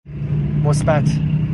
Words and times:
مثبت 0.63 1.41